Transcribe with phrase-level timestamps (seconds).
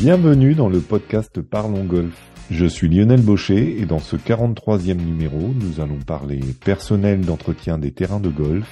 [0.00, 2.18] Bienvenue dans le podcast Parlons Golf.
[2.50, 7.92] Je suis Lionel Baucher et dans ce 43e numéro, nous allons parler personnel d'entretien des
[7.92, 8.66] terrains de golf,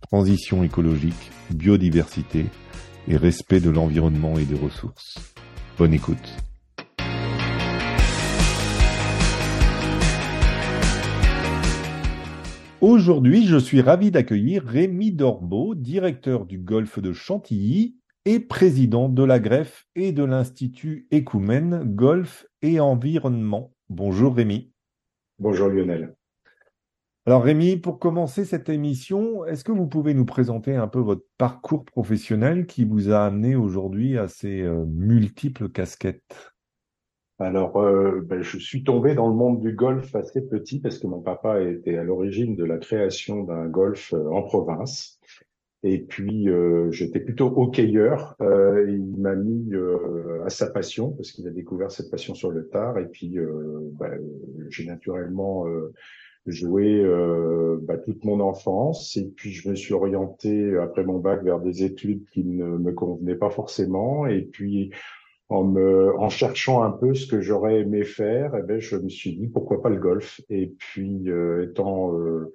[0.00, 2.46] transition écologique, biodiversité
[3.08, 5.18] et respect de l'environnement et des ressources.
[5.76, 6.34] Bonne écoute.
[12.80, 19.22] Aujourd'hui, je suis ravi d'accueillir Rémi Dorbeau, directeur du golf de Chantilly et président de
[19.22, 23.72] la greffe et de l'Institut Écoumène Golf et Environnement.
[23.90, 24.72] Bonjour Rémi.
[25.38, 26.14] Bonjour Lionel.
[27.26, 31.24] Alors Rémi, pour commencer cette émission, est-ce que vous pouvez nous présenter un peu votre
[31.38, 36.54] parcours professionnel qui vous a amené aujourd'hui à ces euh, multiples casquettes?
[37.38, 41.06] Alors, euh, ben, je suis tombé dans le monde du golf assez petit parce que
[41.06, 45.18] mon papa était à l'origine de la création d'un golf euh, en province.
[45.84, 48.34] Et puis, euh, j'étais plutôt hockeyeur.
[48.40, 49.70] Euh, il m'a mis
[50.44, 52.98] à sa passion parce qu'il a découvert cette passion sur le tard.
[52.98, 53.36] Et puis,
[53.92, 54.18] ben,
[54.70, 55.66] j'ai naturellement
[56.46, 57.02] joué
[57.82, 59.16] ben, toute mon enfance.
[59.16, 62.92] Et puis, je me suis orienté après mon bac vers des études qui ne me
[62.92, 64.26] convenaient pas forcément.
[64.26, 64.90] Et puis,
[65.48, 69.08] en me, en cherchant un peu ce que j'aurais aimé faire, eh ben, je me
[69.08, 70.40] suis dit pourquoi pas le golf?
[70.48, 72.52] Et puis, euh, étant euh,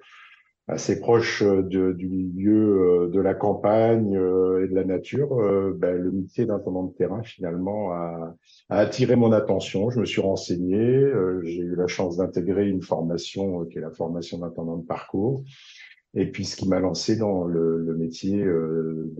[0.70, 5.36] assez proche de, du milieu euh, de la campagne et de la nature,
[5.76, 8.34] ben, le métier d'intendant de terrain finalement a,
[8.68, 9.90] attiré mon attention.
[9.90, 11.10] Je me suis renseigné,
[11.42, 15.42] j'ai eu la chance d'intégrer une formation qui est la formation d'intendant de parcours.
[16.14, 19.12] Et puis, ce qui m'a lancé dans le, métier euh,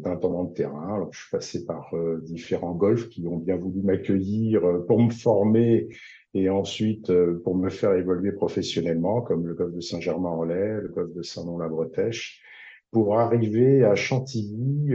[0.00, 0.94] d'intendant de, terrain.
[0.94, 5.00] Alors, je suis passé par euh, différents golfs qui ont bien voulu m'accueillir euh, pour
[5.00, 5.88] me former
[6.34, 11.12] et ensuite euh, pour me faire évoluer professionnellement, comme le golf de Saint-Germain-en-Laye, le golf
[11.14, 12.42] de Saint-Nom-la-Bretèche,
[12.90, 14.90] pour arriver à Chantilly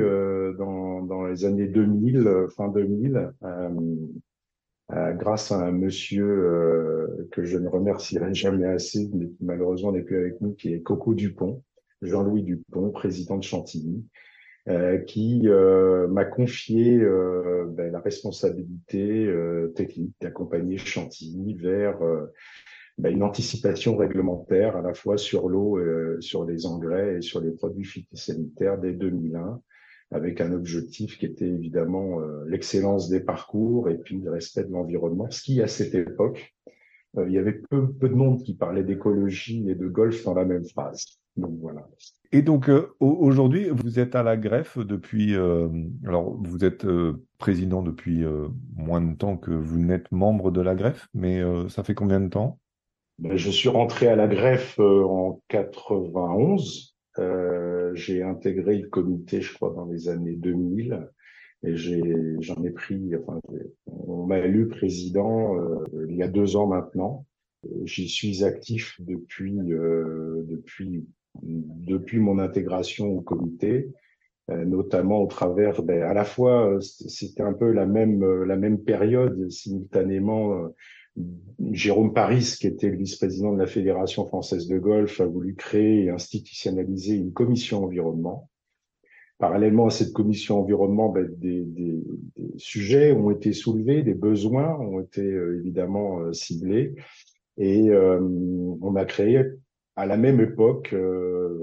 [0.59, 3.33] dans, dans, les années 2000, fin 2000,
[4.93, 9.91] euh, grâce à un monsieur euh, que je ne remercierai jamais assez, mais qui malheureusement
[9.91, 11.61] n'est plus avec nous, qui est Coco Dupont,
[12.01, 14.05] Jean-Louis Dupont, président de Chantilly,
[14.67, 15.47] euh, qui
[16.09, 19.31] m'a confié ben, la responsabilité
[19.75, 21.99] technique d'accompagner Chantilly vers
[22.97, 25.79] ben, une anticipation réglementaire à la fois sur l'eau,
[26.19, 29.61] sur les engrais et sur les produits phytosanitaires dès 2001
[30.11, 34.71] avec un objectif qui était évidemment euh, l'excellence des parcours et puis le respect de
[34.71, 36.71] l'environnement, ce qui à cette époque, euh,
[37.25, 40.45] il y avait peu, peu de monde qui parlait d'écologie et de golf dans la
[40.45, 41.19] même phrase.
[41.35, 41.87] Donc voilà.
[42.31, 45.35] Et donc euh, aujourd'hui, vous êtes à la greffe depuis.
[46.05, 46.85] alors vous êtes
[47.37, 48.25] président depuis
[48.75, 52.29] moins de temps que vous n'êtes membre de la greffe, mais ça fait combien de
[52.29, 52.59] temps?
[53.19, 59.53] Ben, Je suis rentré à la greffe en 91 euh, j'ai intégré le comité, je
[59.53, 61.09] crois, dans les années 2000.
[61.63, 63.39] Et j'en ai, pris, enfin,
[63.87, 67.25] on m'a élu président euh, il y a deux ans maintenant.
[67.83, 71.05] J'y suis actif depuis, euh, depuis,
[71.41, 73.89] depuis mon intégration au comité,
[74.51, 78.83] euh, notamment au travers, ben, à la fois, c'était un peu la même, la même
[78.83, 80.69] période simultanément
[81.71, 86.05] Jérôme Paris, qui était le vice-président de la Fédération française de golf, a voulu créer
[86.05, 88.49] et institutionnaliser une commission environnement.
[89.39, 91.67] Parallèlement à cette commission environnement, ben, des,
[92.57, 96.95] sujets ont été soulevés, des besoins ont été euh, évidemment euh, ciblés,
[97.57, 99.43] et euh, on a créé
[99.95, 100.93] à la même époque,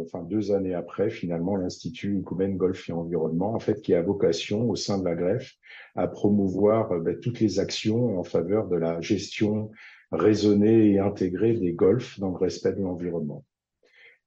[0.01, 4.69] enfin deux années après, finalement, l'Institut Ecumène Golf et Environnement, en fait, qui a vocation
[4.69, 5.53] au sein de la greffe
[5.95, 9.71] à promouvoir ben, toutes les actions en faveur de la gestion
[10.11, 13.45] raisonnée et intégrée des golfs dans le respect de l'environnement.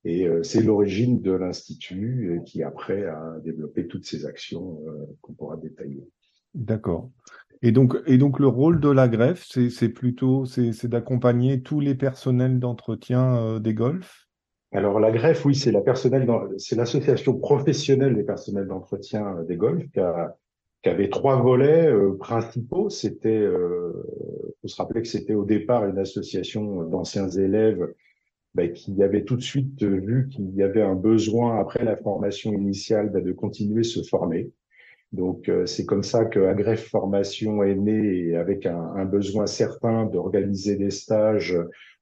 [0.06, 4.80] Et euh, c'est l'origine de l'Institut euh, qui après a développé toutes ces actions
[5.22, 6.08] qu'on pourra détailler.
[6.54, 7.12] D'accord.
[7.62, 11.96] Et donc, et donc le rôle de la greffe, c'est plutôt c'est d'accompagner tous les
[11.96, 14.28] personnels d'entretien des golfs?
[14.72, 19.90] Alors la greffe, oui, c'est la personnelle, c'est l'association professionnelle des personnels d'entretien des golfs
[19.92, 20.36] qui a
[20.84, 22.90] qui avait trois volets euh, principaux.
[22.90, 23.92] C'était, euh,
[24.62, 27.88] faut se rappeler que c'était au départ une association d'anciens élèves
[28.58, 32.52] bah, qui avait tout de suite vu qu'il y avait un besoin après la formation
[32.54, 34.50] initiale bah, de continuer se former.
[35.14, 40.08] Donc euh, c'est comme ça que Agref Formation est né avec un, un besoin certain
[40.08, 41.56] d'organiser des stages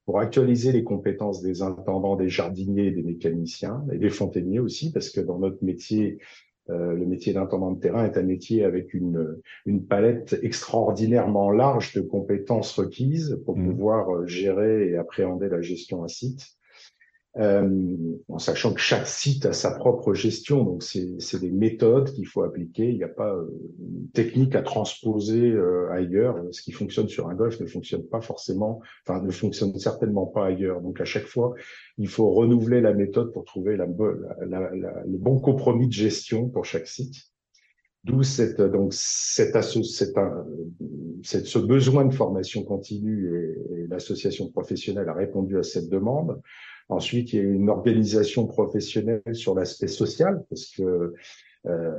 [0.06, 5.10] pour actualiser les compétences des intendants, des jardiniers, des mécaniciens et des fontainiers aussi, parce
[5.10, 6.24] que dans notre métier, euh,
[6.68, 12.02] le métier d'intendant de terrain est un métier avec une, une palette extraordinairement large de
[12.02, 13.70] compétences requises pour mmh.
[13.70, 16.58] pouvoir euh, gérer et appréhender la gestion à site.
[17.38, 17.96] Euh,
[18.30, 20.64] en sachant que chaque site a sa propre gestion.
[20.64, 22.90] Donc, c'est des méthodes qu'il faut appliquer.
[22.90, 23.48] Il n'y a pas euh,
[23.80, 26.38] une technique à transposer euh, ailleurs.
[26.52, 30.46] Ce qui fonctionne sur un golf ne fonctionne pas forcément, enfin, ne fonctionne certainement pas
[30.46, 30.82] ailleurs.
[30.82, 31.54] Donc, à chaque fois,
[31.98, 33.88] il faut renouveler la méthode pour trouver la,
[34.48, 37.16] la, la, le bon compromis de gestion pour chaque site.
[38.06, 40.16] D'où cette, donc, cette, cette,
[41.24, 46.40] cette, ce besoin de formation continue et l'association professionnelle a répondu à cette demande.
[46.90, 51.14] Ensuite, il y a une organisation professionnelle sur l'aspect social, parce que
[51.66, 51.92] euh,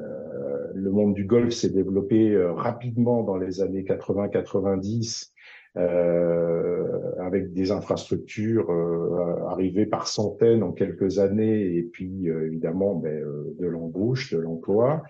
[0.74, 5.32] le monde du golf s'est développé euh, rapidement dans les années 80-90
[5.76, 6.86] euh,
[7.20, 13.22] avec des infrastructures euh, arrivées par centaines en quelques années et puis euh, évidemment ben,
[13.58, 15.02] de l'embauche, de l'emploi.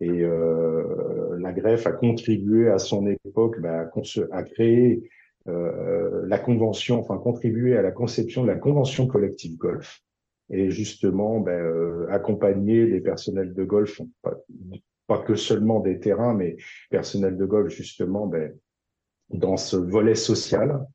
[0.00, 0.22] Et
[1.40, 3.90] la greffe a contribué à son époque ben,
[4.30, 5.10] à, créer
[5.48, 10.00] la convention, enfin contribuer à la conception de la convention collective golf.
[10.50, 14.00] Et justement ben, euh, accompagner les personnels de golf,
[15.06, 16.56] pas, que seulement des terrains, mais
[16.90, 18.54] personnels de golf justement ben,
[19.30, 20.86] dans ce volet social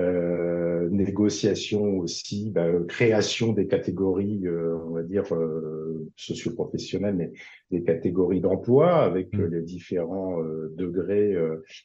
[0.00, 7.32] euh, négociation aussi, bah, création des catégories, euh, on va dire euh, socioprofessionnelles, mais
[7.70, 9.44] des catégories d'emploi avec mmh.
[9.44, 11.36] les différents euh, degrés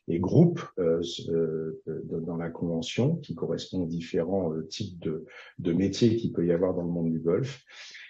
[0.08, 5.26] et groupes dans la convention qui correspondent aux différents types de,
[5.60, 7.64] de métiers qu'il peut y avoir dans le monde du golf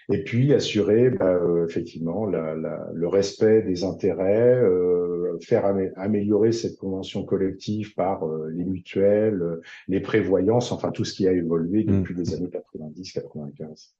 [0.08, 5.64] et puis assurer bah, euh, effectivement la, la, le respect des intérêts, euh, faire
[5.96, 11.26] améliorer cette convention collective par euh, les mutuelles, euh, les prévoyances, enfin tout ce qui
[11.26, 12.00] a évolué mmh.
[12.00, 13.92] depuis les années 90-95.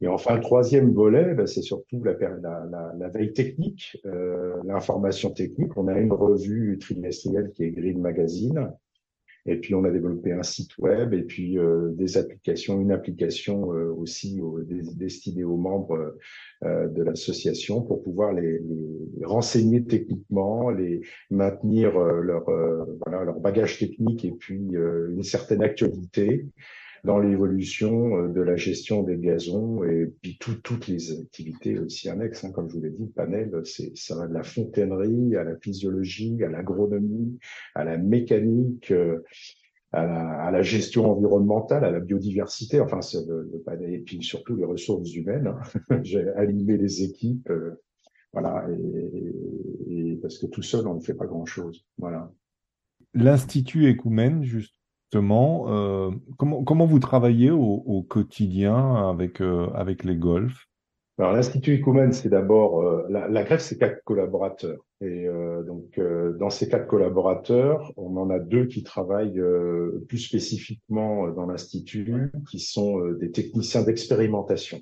[0.00, 3.96] Et enfin, le troisième volet, bah, c'est surtout la, la, la, veille technique,
[4.64, 5.76] l'information technique.
[5.76, 8.72] On a une revue trimestrielle qui est Green Magazine,
[9.46, 13.72] et puis on a développé un site web et puis euh, des applications, une application
[13.72, 14.40] euh, aussi
[14.94, 16.16] destinée aux membres
[16.64, 21.00] euh, de l'association pour pouvoir les, les, renseigner techniquement, les
[21.30, 22.44] maintenir leur
[23.04, 26.46] voilà leur bagage technique et puis une certaine actualité
[27.04, 32.44] dans l'évolution euh, de la gestion des gazons et puis toutes les activités aussi annexes.
[32.44, 35.44] Hein, comme je vous l'ai dit, le panel, c'est ça va de la fontainerie à
[35.44, 37.38] la physiologie, à l'agronomie,
[37.74, 38.92] à la mécanique.
[38.92, 39.24] Euh,
[39.94, 43.98] à la, à la, gestion environnementale, à la biodiversité, enfin c'est le, le, panel, et
[43.98, 45.48] puis surtout les ressources humaines.
[45.90, 46.00] Hein.
[46.02, 47.78] J'ai animé les équipes, euh,
[48.32, 52.32] voilà, et, et, parce que tout seul on ne fait pas grand chose, voilà.
[53.12, 54.74] L'Institut Écoumène, juste
[55.12, 60.66] justement, euh, comment, comment vous travaillez au, au quotidien avec, euh, avec les golfs?
[61.18, 64.80] Alors l'Institut Ecoumène, c'est d'abord euh, la, la greffe, c'est quatre collaborateurs.
[65.02, 69.42] Et euh, donc euh, dans ces quatre collaborateurs, on en a deux qui travaillent
[70.08, 74.80] plus spécifiquement dans l'institut, qui sont des techniciens d'expérimentation.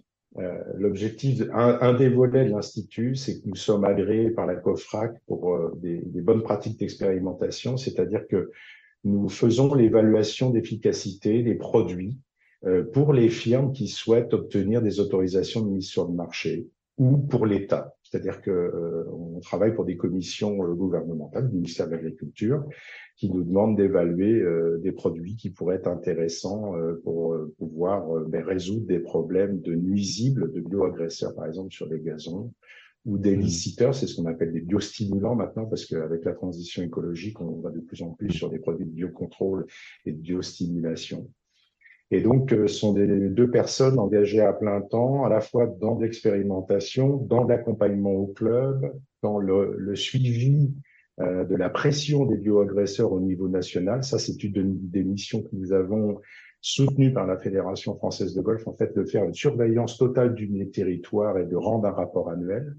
[0.76, 5.17] L'objectif, un, un, des volets de l'institut, c'est que nous sommes agréés par la COFRAC
[5.26, 8.53] pour des, des bonnes pratiques d'expérimentation, c'est-à-dire que
[9.05, 12.19] nous faisons l'évaluation d'efficacité des produits
[12.67, 16.69] euh, pour les firmes qui souhaitent obtenir des autorisations de mise sur le marché
[16.99, 17.94] ou pour l'État.
[18.02, 22.62] C'est-à-dire que euh, on travaille pour des commissions euh, gouvernementales du ministère de l'Agriculture
[23.17, 24.43] qui nous demandent d'évaluer
[24.82, 26.73] des produits qui pourraient être intéressants
[27.05, 32.50] pour pouvoir ben, résoudre des problèmes de nuisibles, de bioagresseurs par exemple sur les gazons
[33.07, 33.40] ou des mmh.
[33.40, 37.71] liciteurs, c'est ce qu'on appelle des biostimulants maintenant, parce qu'avec la transition écologique, on va
[37.71, 39.66] de plus en plus sur des produits de biocontrôle
[40.04, 41.30] et de biostimulation.
[42.12, 45.99] Et donc, ce sont des deux personnes engagées à plein temps, à la fois dans
[45.99, 48.92] l'expérimentation, dans l'accompagnement au club,
[49.23, 50.73] dans le, le suivi
[51.21, 54.02] euh, de la pression des bioagresseurs au niveau national.
[54.02, 56.21] Ça, c'est une des missions que nous avons
[56.61, 60.71] soutenues par la Fédération française de golf, en fait, de faire une surveillance totale du
[60.71, 62.75] territoire et de rendre un rapport annuel.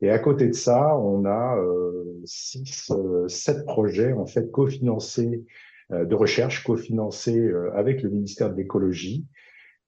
[0.00, 5.44] Et à côté de ça, on a euh, six, euh, sept projets en fait cofinancés
[5.90, 9.26] euh, de recherche, cofinancés euh, avec le ministère de l'écologie,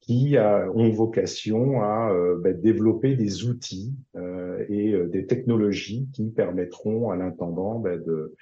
[0.01, 2.11] qui a, ont vocation à
[2.43, 3.95] ben, développer des outils
[4.71, 8.35] et des technologies qui permettront à l'intendant ben, de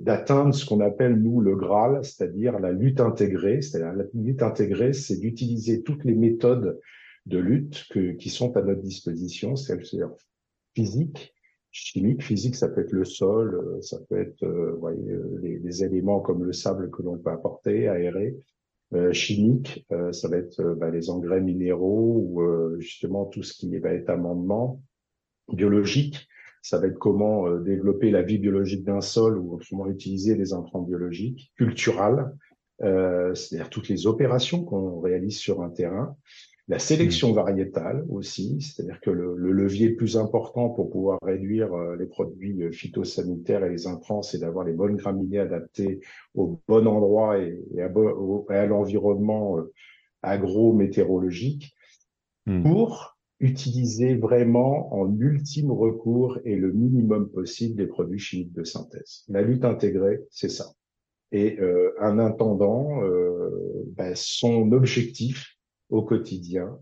[0.00, 3.60] d'atteindre de, ce qu'on appelle nous le Graal, c'est-à-dire la lutte intégrée.
[3.60, 6.80] C'est-à-dire la lutte intégrée, c'est d'utiliser toutes les méthodes
[7.26, 10.10] de lutte que, qui sont à notre disposition, c'est-à-dire
[10.74, 11.34] physique,
[11.70, 12.22] chimique.
[12.22, 15.84] Physique, ça peut être le sol, euh, ça peut être euh, voyez, euh, les, les,
[15.84, 18.36] éléments comme le sable que l'on peut apporter, aérer.
[18.94, 23.78] Euh, chimique, euh, ça va être bah, les engrais minéraux ou justement tout ce qui
[23.78, 24.82] va être amendement.
[25.50, 26.28] Biologique,
[26.60, 30.82] ça va être comment développer la vie biologique d'un sol ou comment utiliser les intrants
[30.82, 31.52] biologiques.
[31.56, 32.32] Cultural,
[32.82, 36.16] euh, c'est-à-dire toutes les opérations qu'on réalise sur un terrain,
[36.72, 37.34] la sélection mmh.
[37.34, 42.62] variétale aussi, c'est-à-dire que le, levier le plus important pour pouvoir réduire euh, les produits
[42.62, 46.00] euh, phytosanitaires et les intrants, c'est d'avoir les bonnes graminées adaptées
[46.34, 49.58] au bon endroit et, à, l'environnement
[50.22, 51.74] agro-météorologique
[52.46, 52.62] mmh.
[52.62, 59.24] pour utiliser vraiment en ultime recours et le minimum possible des produits chimiques de synthèse.
[59.28, 60.72] La lutte intégrée, c'est ça.
[61.32, 63.50] Et euh, un intendant, euh,
[63.88, 65.51] ben, son objectif
[65.92, 66.78] au quotidien,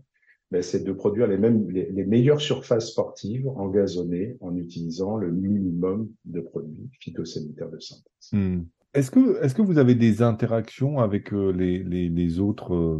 [0.51, 5.31] ben, c'est de produire les mêmes, les, meilleures surfaces sportives en gazonné en utilisant le
[5.31, 8.29] minimum de produits phytosanitaires de synthèse.
[8.31, 8.63] Hmm.
[8.93, 12.99] Est-ce que, est-ce que vous avez des interactions avec euh, les, les, les autres euh,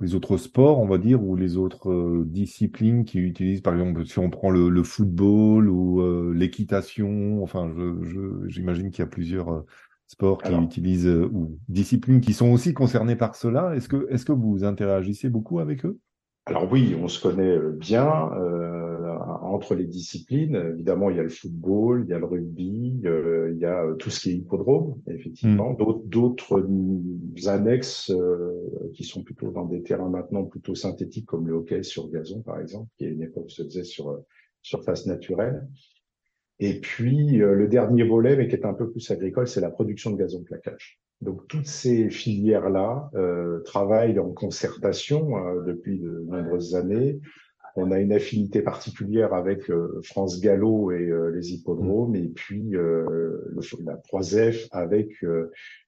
[0.00, 4.04] les autres sports, on va dire, ou les autres euh, disciplines qui utilisent, par exemple,
[4.04, 7.72] si on prend le, le football ou l'équitation, enfin,
[8.48, 9.64] j'imagine je, qu'il y a plusieurs
[10.12, 13.74] sports qui utilisent euh, ou disciplines qui sont aussi concernées par cela.
[13.74, 15.98] Est-ce que, est-ce que vous interagissez beaucoup avec eux?
[16.44, 20.56] Alors oui, on se connaît euh, bien euh, entre les disciplines.
[20.74, 24.10] Évidemment, il y a le football, il y a le rugby, il y a tout
[24.10, 25.72] ce qui est hippodrome, effectivement.
[25.72, 26.08] Hmm.
[26.08, 26.66] D'autres
[27.46, 28.12] annexes
[28.94, 32.60] qui sont plutôt dans des terrains maintenant plutôt synthétiques comme le hockey sur gazon, par
[32.60, 34.18] exemple, qui à une époque se faisait sur
[34.62, 35.66] surface naturelle.
[36.64, 39.70] Et puis, euh, le dernier volet, mais qui est un peu plus agricole, c'est la
[39.70, 41.00] production de gazon plaquage.
[41.20, 47.18] Donc, toutes ces filières-là euh, travaillent en concertation euh, depuis de nombreuses années.
[47.74, 53.52] On a une affinité particulière avec euh, France Gallo et les hippodromes, et puis le,
[53.84, 55.08] la 3F avec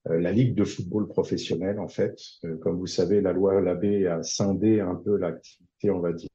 [0.07, 2.19] la Ligue de football professionnel, en fait.
[2.63, 6.29] comme vous savez, la loi Labbé a scindé un peu l'activité, on va dire,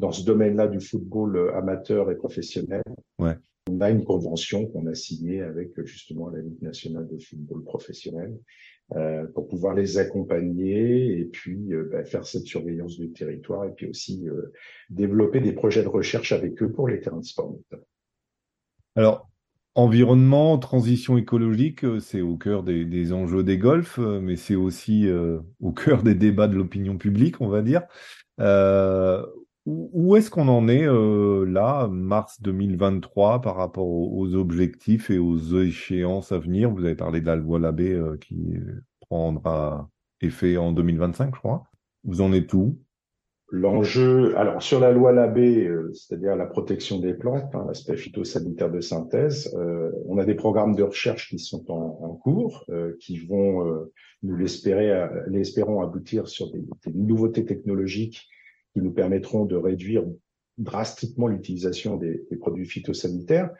[0.00, 2.82] dans ce domaine-là du football amateur et professionnel.
[3.18, 3.36] Ouais
[3.70, 8.36] on a une convention qu'on a signée avec justement la Ligue nationale de football professionnel
[8.96, 13.72] euh, pour pouvoir les accompagner et puis euh, bah, faire cette surveillance du territoire et
[13.72, 14.52] puis aussi euh,
[14.88, 17.54] développer des projets de recherche avec eux pour les terrains de sport.
[18.96, 19.28] Alors,
[19.76, 25.08] environnement, transition écologique, c'est au cœur des, des, enjeux des golfs, mais c'est aussi
[25.60, 27.82] au cœur des débats de l'opinion publique, on va dire.
[29.66, 35.38] Où est-ce qu'on en est euh, là, mars 2023, par rapport aux, objectifs et aux
[35.60, 36.70] échéances à venir?
[36.70, 38.54] Vous avez parlé de la loi Labbé euh, qui
[39.00, 39.90] prendra
[40.22, 41.64] effet en 2025, je crois.
[42.04, 42.78] Vous en êtes où?
[43.52, 48.70] L'enjeu, alors sur la loi Labbé, euh, c'est-à-dire la protection des plantes, hein, l'aspect phytosanitaire
[48.70, 49.54] de synthèse,
[50.06, 52.64] on a des programmes de recherche qui sont en, cours,
[53.00, 53.88] qui vont,
[54.22, 56.62] nous l'espérer, l'espérons aboutir sur des
[56.94, 58.28] nouveautés technologiques
[58.80, 60.04] qui nous permettront de réduire
[60.58, 63.50] drastiquement l'utilisation des, produits phytosanitaires.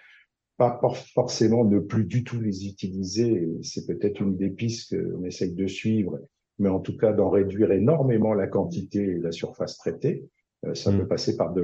[0.57, 0.81] Pas
[1.15, 5.67] forcément ne plus du tout les utiliser, c'est peut-être une des pistes qu'on essaye de
[5.67, 6.21] suivre,
[6.59, 10.29] mais en tout cas d'en réduire énormément la quantité et la surface traitée.
[10.67, 11.09] Euh, ça peut mm.
[11.09, 11.63] passer par de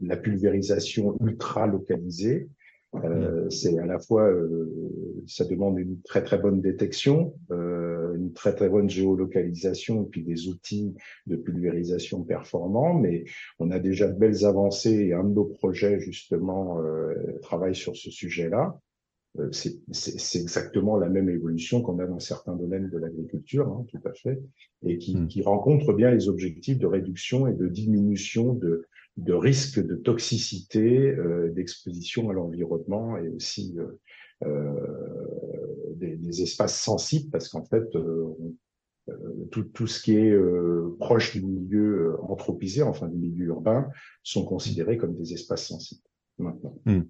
[0.00, 2.48] la pulvérisation ultra localisée,
[2.94, 4.70] euh, c'est à la fois, euh,
[5.26, 10.22] ça demande une très très bonne détection, euh, une très très bonne géolocalisation et puis
[10.22, 10.94] des outils
[11.26, 12.94] de pulvérisation performants.
[12.94, 13.24] Mais
[13.58, 17.96] on a déjà de belles avancées et un de nos projets justement euh, travaille sur
[17.96, 18.78] ce sujet-là.
[19.38, 24.00] Euh, c'est exactement la même évolution qu'on a dans certains domaines de l'agriculture, hein, tout
[24.04, 24.38] à fait,
[24.84, 25.26] et qui, hmm.
[25.26, 31.10] qui rencontre bien les objectifs de réduction et de diminution de de risque de toxicité,
[31.10, 34.00] euh, d'exposition à l'environnement et aussi euh,
[34.46, 37.84] euh, des, des, espaces sensibles parce qu'en fait,
[39.50, 40.36] tout, tout, ce qui est
[40.98, 43.88] proche du milieu anthropisé, enfin du milieu urbain,
[44.22, 46.02] sont considérés comme des espaces sensibles
[46.38, 46.76] maintenant.
[46.86, 47.02] Hmm.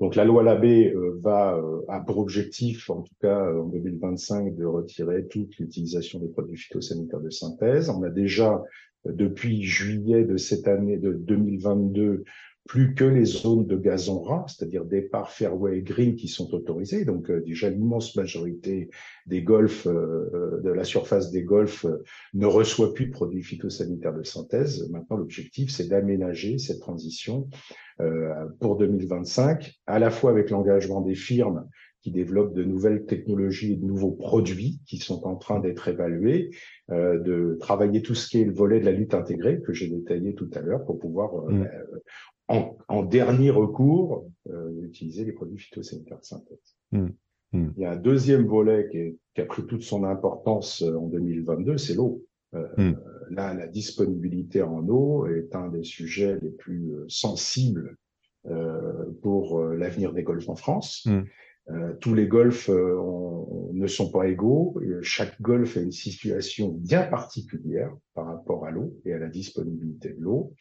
[0.00, 5.28] Donc la loi Labbé va a pour objectif, en tout cas en 2025, de retirer
[5.28, 7.90] toute l'utilisation des produits phytosanitaires de synthèse.
[7.90, 8.62] On a déjà
[9.04, 12.24] depuis juillet de cette année de 2022
[12.70, 17.04] plus que les zones de gazon ras, c'est-à-dire départ fairway et green qui sont autorisées.
[17.04, 18.90] Donc euh, déjà l'immense majorité
[19.26, 21.86] des golfs, euh, euh, de la surface des golfs,
[22.34, 24.88] ne reçoit plus de produits phytosanitaires de synthèse.
[24.90, 27.48] Maintenant l'objectif c'est d'aménager cette transition
[28.60, 31.68] pour 2025, à la fois avec l'engagement des firmes
[32.02, 36.50] qui développent de nouvelles technologies et de nouveaux produits qui sont en train d'être évalués,
[36.90, 39.88] euh, de travailler tout ce qui est le volet de la lutte intégrée que j'ai
[39.88, 41.62] détaillé tout à l'heure pour pouvoir, euh, mm.
[41.62, 41.98] euh,
[42.48, 46.76] en, en, dernier recours, euh, utiliser les produits phytosanitaires de synthèse.
[46.92, 47.08] Mm.
[47.52, 47.72] Mm.
[47.76, 51.06] Il y a un deuxième volet qui, est, qui, a pris toute son importance en
[51.06, 52.24] 2022, c'est l'eau.
[52.52, 57.96] Là, la disponibilité en eau est un des sujets les plus sensibles
[59.22, 61.06] pour l'avenir des golfs en France.
[61.70, 64.80] Euh, tous les golfs ne sont pas égaux.
[65.02, 70.10] Chaque golf a une situation bien particulière par rapport à l'eau et à la disponibilité
[70.10, 70.52] de l'eau.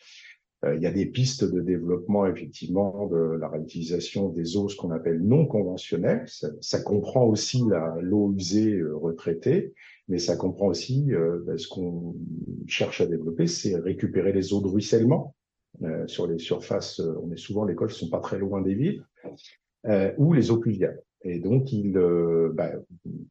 [0.63, 4.91] il y a des pistes de développement, effectivement, de la réutilisation des eaux, ce qu'on
[4.91, 6.25] appelle non conventionnelles.
[6.27, 7.63] Ça, ça comprend aussi
[8.01, 9.73] l'eau usée retraitée,
[10.09, 12.15] mais ça comprend aussi euh, ben, ce qu'on
[12.67, 15.35] cherche à développer, c'est récupérer les eaux de ruissellement
[15.83, 16.99] euh, sur les surfaces.
[16.99, 19.05] Euh, on est souvent les golfs sont pas très loin des villes
[19.87, 21.01] euh, ou les eaux pluviales.
[21.23, 22.81] Et donc, il, ben,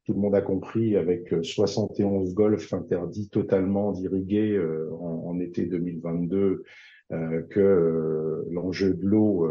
[0.05, 4.61] tout le monde a compris avec 71 golfs interdits totalement d'irriguer
[5.01, 6.65] en, en, été 2022
[7.09, 9.49] que l'enjeu de l'eau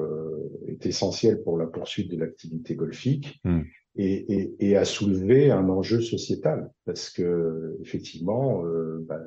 [0.68, 3.40] est essentiel pour la poursuite de l'activité golfique.
[3.44, 3.62] Hmm
[3.98, 9.22] et, et, et, à soulever un enjeu sociétal parce que effectivement euh, bah,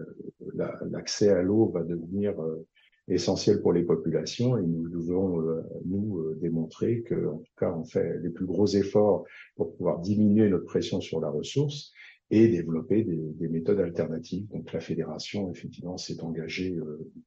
[0.91, 2.67] l'accès à l'eau va devenir euh,
[3.09, 7.73] essentiel pour les populations et nous devons euh, nous euh, démontrer que en tout cas
[7.73, 9.25] on fait les plus gros efforts
[9.57, 11.93] pour pouvoir diminuer notre pression sur la ressource
[12.31, 14.47] et développer des, des méthodes alternatives.
[14.49, 16.79] Donc la fédération effectivement s'est engagée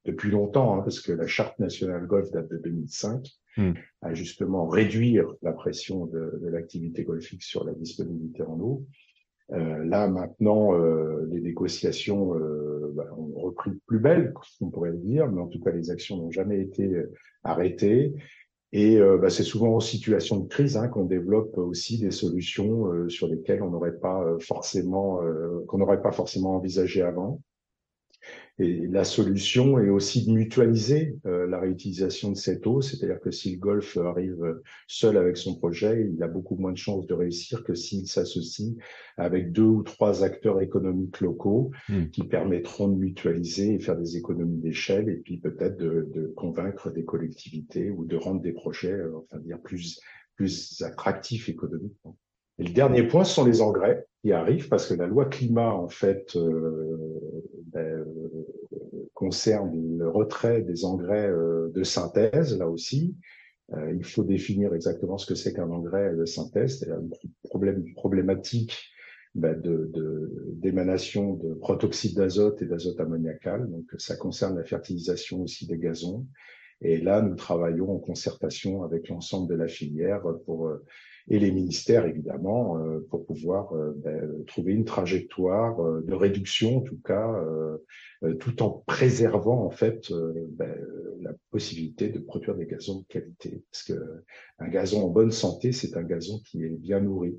[0.05, 3.73] depuis longtemps hein, parce que la charte nationale golf date de 2005 Hmm.
[4.01, 8.87] à justement réduire la pression de, de l'activité golfique sur la disponibilité en eau.
[9.53, 14.97] Euh, là maintenant, euh, les négociations euh, bah, ont repris plus belle, on pourrait le
[14.97, 16.91] dire, mais en tout cas les actions n'ont jamais été
[17.43, 18.13] arrêtées.
[18.75, 23.27] Et bah, c'est souvent en situation de crise hein, qu'on développe aussi des solutions sur
[23.27, 25.19] lesquelles on n'aurait pas forcément
[25.67, 27.39] qu'on n'aurait pas forcément envisagé avant.
[28.59, 33.31] Et la solution est aussi de mutualiser euh, la réutilisation de cette eau, c'est-à-dire que
[33.31, 37.15] si le golf arrive seul avec son projet, il a beaucoup moins de chances de
[37.15, 38.75] réussir que s'il s'associe
[39.17, 42.05] avec deux ou trois acteurs économiques locaux hmm.
[42.11, 46.91] qui permettront de mutualiser et faire des économies d'échelle et puis peut-être de, de, convaincre
[46.91, 49.99] des collectivités ou de rendre des projets, euh, enfin dire plus
[50.35, 52.17] plus attractifs économiquement.
[52.59, 55.73] Et le dernier point, ce sont les engrais qui arrivent parce que la loi climat,
[55.73, 56.97] en fait, euh,
[57.73, 58.47] ben, euh,
[59.13, 63.15] concerne le retrait des engrais euh, de synthèse, là aussi.
[63.95, 66.79] Il faut définir exactement ce que c'est qu'un engrais de synthèse.
[66.79, 67.01] C'est un
[67.45, 68.91] problème problématique
[69.33, 69.89] ben, de
[70.51, 73.67] d'émanation de, protoxyde d'azote et d'azote ammoniacal.
[73.71, 76.27] Donc, ça concerne la fertilisation aussi des gazons.
[76.81, 80.69] Et là, nous travaillons en concertation avec l'ensemble de la filière pour
[81.29, 86.77] et les ministères évidemment euh, pour pouvoir euh, ben, trouver une trajectoire euh, de réduction
[86.77, 87.39] en tout cas
[88.39, 90.11] tout en préservant en fait
[90.51, 90.73] ben,
[91.21, 93.61] la possibilité de produire des gazons de qualité.
[93.69, 93.93] Parce que
[94.59, 97.37] un gazon en bonne santé c'est un gazon qui est bien nourri.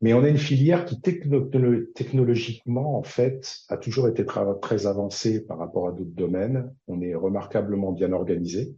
[0.00, 5.58] Mais on a une filière qui technologiquement en fait a toujours été très avancée par
[5.58, 6.74] rapport à d'autres domaines.
[6.88, 8.74] On est remarquablement bien organisé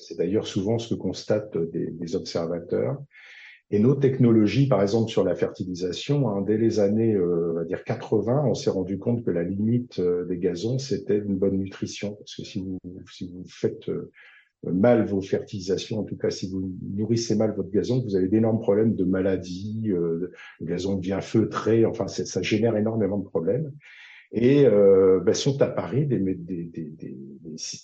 [0.00, 3.02] c'est d'ailleurs souvent ce que constatent des, observateurs.
[3.72, 7.84] Et nos technologies, par exemple sur la fertilisation, hein, dès les années, euh, on dire
[7.84, 12.14] 80, on s'est rendu compte que la limite euh, des gazons, c'était une bonne nutrition.
[12.16, 12.78] Parce que si vous,
[13.12, 14.10] si vous faites euh,
[14.64, 18.60] mal vos fertilisations, en tout cas si vous nourrissez mal votre gazon, vous avez d'énormes
[18.60, 23.72] problèmes de maladies, le gazon devient feutré, enfin ça génère énormément de problèmes.
[24.32, 27.16] Et euh, ben, sont apparues des, des, des,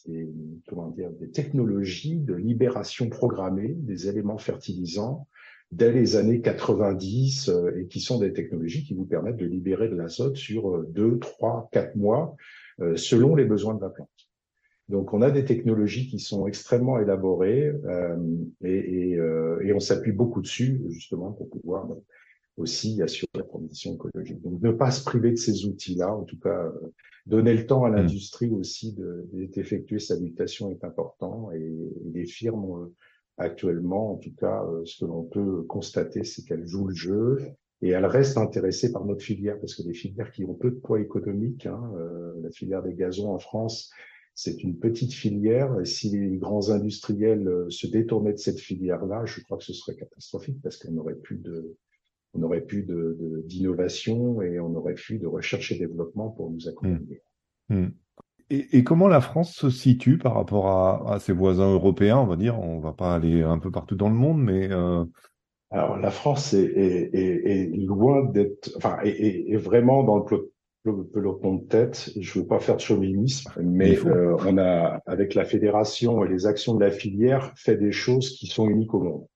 [0.06, 5.26] des, technologies de libération programmée des éléments fertilisants
[5.72, 9.88] dès les années 90 euh, et qui sont des technologies qui vous permettent de libérer
[9.88, 12.36] de l'azote sur euh, deux, trois, quatre mois
[12.80, 14.08] euh, selon les besoins de la plante.
[14.88, 17.72] Donc, on a des technologies qui sont extrêmement élaborées
[18.62, 21.88] et, et, on s'appuie beaucoup dessus justement pour pouvoir
[22.56, 24.40] aussi assurer la transition écologique.
[24.42, 26.72] Donc, ne pas se priver de ces outils-là, en tout cas,
[27.26, 27.96] donner le temps à mmh.
[27.96, 28.96] l'industrie aussi
[29.32, 31.74] d'effectuer sa mutation est important et,
[32.12, 32.90] les firmes
[33.38, 37.38] actuellement, en tout cas, euh, ce que l'on peut constater, c'est qu'elle joue le jeu
[37.82, 40.76] et elle reste intéressée par notre filière parce que des filières qui ont peu de
[40.76, 43.90] poids économique, hein, euh, la filière des gazons en France,
[44.34, 45.78] c'est une petite filière.
[45.80, 49.74] Et si les grands industriels euh, se détournaient de cette filière-là, je crois que ce
[49.74, 51.76] serait catastrophique parce qu'on n'aurait plus de,
[52.36, 56.68] on n'aurait plus de, d'innovation et on n'aurait plus de recherche et développement pour nous
[56.68, 57.22] accompagner.
[57.68, 57.80] Mmh.
[57.80, 57.90] Mmh.
[58.48, 60.68] Et, comment la France se situe par rapport
[61.10, 64.08] à, ses voisins européens, on va dire On va pas aller un peu partout dans
[64.08, 65.04] le monde, mais euh...
[65.72, 70.24] alors la France est, est, est, loin d'être, enfin, est, vraiment dans
[70.84, 72.12] le peloton de tête.
[72.20, 76.46] Je veux pas faire de chauvinisme, mais euh, on a, avec la fédération et les
[76.46, 79.26] actions de la filière, fait des choses qui sont uniques au monde.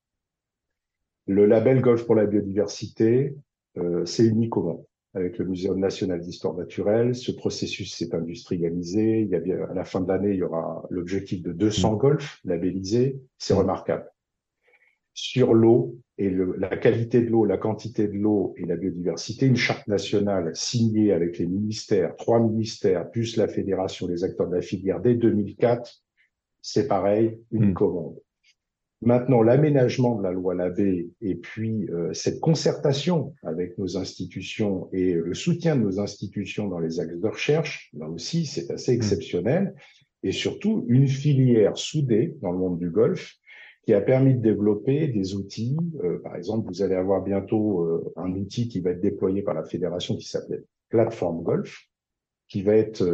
[1.26, 3.34] Le label Golf pour la biodiversité,
[3.78, 7.14] euh, c'est unique au monde avec le Muséum national d'histoire naturelle.
[7.14, 9.22] Ce processus s'est industrialisé.
[9.22, 11.94] Il y a bien, à la fin de l'année, il y aura l'objectif de 200
[11.94, 11.98] mmh.
[11.98, 13.20] golfs labellisés.
[13.38, 13.58] C'est mmh.
[13.58, 14.06] remarquable.
[15.12, 19.56] sur l'eau et la qualité de l'eau, la quantité de l'eau et la biodiversité, une
[19.56, 24.62] charte nationale signée avec les ministères, trois ministères, plus la fédération, les acteurs de la
[24.62, 26.02] filière dès 2004,
[26.62, 27.74] c'est pareil, une hmm.
[27.74, 28.18] commande.
[29.02, 35.14] Maintenant, l'aménagement de la loi Labbé et puis euh, cette concertation avec nos institutions et
[35.14, 38.96] le soutien de nos institutions dans les axes de recherche, là aussi, c'est assez hmm.
[38.96, 39.74] exceptionnel.
[40.22, 43.36] Et surtout, une filière soudée dans le monde du golf
[43.86, 45.78] qui a permis de développer des outils.
[46.04, 49.54] Euh, par exemple, vous allez avoir bientôt euh, un outil qui va être déployé par
[49.54, 51.86] la fédération qui s'appelle Plateforme Golf,
[52.48, 53.04] qui va être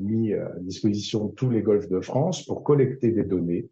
[0.00, 3.70] mis à disposition de tous les golfs de France pour collecter des données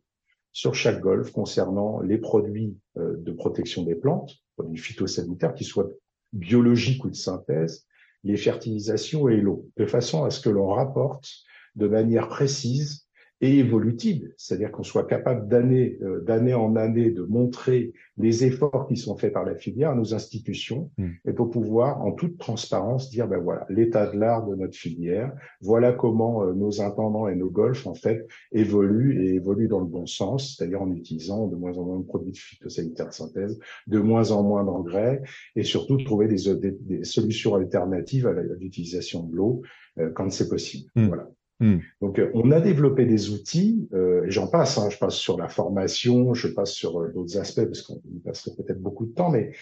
[0.58, 5.88] sur chaque golf concernant les produits euh, de protection des plantes, produits phytosanitaires, qu'ils soient
[6.32, 7.86] biologiques ou de synthèse,
[8.24, 11.28] les fertilisations et l'eau, de façon à ce que l'on rapporte
[11.76, 13.06] de manière précise
[13.40, 18.88] et évolutive, c'est-à-dire qu'on soit capable d'année euh, d'année en année de montrer les efforts
[18.88, 21.10] qui sont faits par la filière à nos institutions hmm.
[21.24, 25.32] et pour pouvoir en toute transparence dire ben voilà l'état de l'art de notre filière,
[25.60, 29.86] voilà comment euh, nos intendants et nos golfs en fait évoluent et évoluent dans le
[29.86, 33.98] bon sens, c'est-à-dire en utilisant de moins en moins de produits phytosanitaires de synthèse, de
[34.00, 35.22] moins en moins d'engrais
[35.54, 39.62] et surtout trouver des, des, solutions alternatives à l'utilisation de l'eau
[39.98, 40.90] euh, quand c'est possible.
[40.96, 41.06] Hmm.
[41.06, 41.30] Voilà.
[41.60, 41.78] Hmm.
[42.00, 45.48] Donc, euh, on a développé des outils, euh, j'en passe, hein, je passe sur la
[45.48, 49.30] formation, je passe sur euh, d'autres aspects, parce qu'on y passerait peut-être beaucoup de temps,
[49.30, 49.52] mais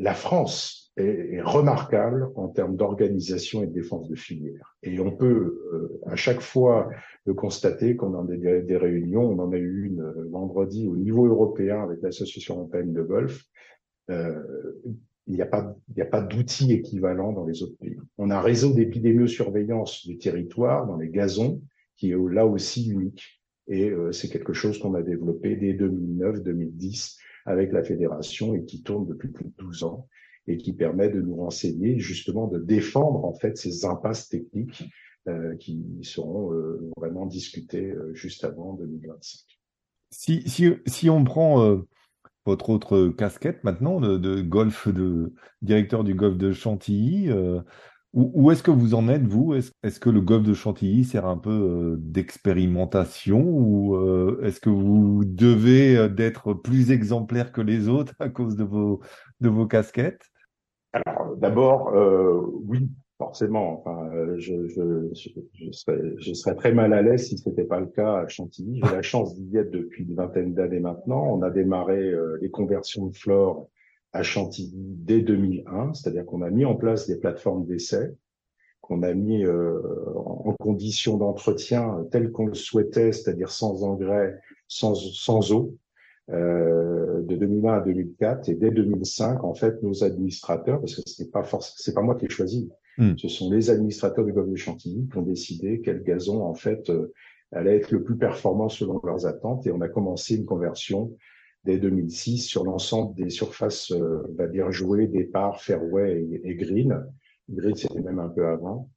[0.00, 4.76] la France est, remarquable en termes d'organisation et de défense de filière.
[4.82, 6.90] Et on peut à chaque fois
[7.26, 11.26] le constater qu'on a des, des réunions, on en a eu une vendredi au niveau
[11.26, 13.44] européen avec l'Association européenne de golf,
[15.26, 17.96] il n'y a pas, il n'y a pas d'outils équivalents dans les autres pays.
[18.18, 21.62] On a un réseau d'épidémiosurveillance du territoire dans les gazons
[21.96, 23.42] qui est là aussi unique.
[23.68, 28.82] Et euh, c'est quelque chose qu'on a développé dès 2009-2010 avec la fédération et qui
[28.82, 30.08] tourne depuis plus de 12 ans
[30.48, 34.84] et qui permet de nous renseigner, justement de défendre en fait ces impasses techniques
[35.28, 39.40] euh, qui seront euh, vraiment discutées euh, juste avant 2025.
[40.10, 41.82] Si, si, si on prend
[42.46, 47.28] votre autre casquette maintenant de, golf de directeur du golf de Chantilly.
[47.28, 47.60] Euh,
[48.12, 49.52] où, est-ce que vous en êtes, vous?
[49.52, 54.70] Est-ce que le golf de Chantilly sert un peu euh, d'expérimentation ou euh, est-ce que
[54.70, 59.00] vous devez d'être plus exemplaire que les autres à cause de vos,
[59.40, 60.24] de vos casquettes?
[60.94, 61.92] Alors, d'abord,
[62.64, 63.80] oui, forcément.
[63.80, 65.08] Enfin, euh, je, je,
[65.54, 68.28] je, serais, je serais très mal à l'aise si ce n'était pas le cas à
[68.28, 68.80] Chantilly.
[68.84, 71.24] J'ai la chance d'y être depuis une vingtaine d'années maintenant.
[71.26, 73.68] On a démarré euh, les conversions de flore
[74.12, 78.14] à Chantilly dès 2001, c'est-à-dire qu'on a mis en place des plateformes d'essai,
[78.80, 79.80] qu'on a mis euh,
[80.14, 85.76] en conditions d'entretien telles qu'on le souhaitait, c'est-à-dire sans engrais, sans, sans eau,
[86.30, 91.30] euh, de 2001 à 2004 et dès 2005 en fait nos administrateurs parce que c'est
[91.30, 91.44] pas
[91.76, 93.14] c'est pas moi qui ai choisi Hmm.
[93.16, 96.88] Ce sont les administrateurs du golfe de Chantilly qui ont décidé quel gazon, en fait,
[96.90, 97.12] euh,
[97.52, 99.66] allait être le plus performant selon leurs attentes.
[99.66, 101.16] Et on a commencé une conversion
[101.64, 107.04] dès 2006 sur l'ensemble des surfaces, euh, on va dire, jouées, départ, fairway et, green.
[107.48, 108.90] Green, c'était même un peu avant,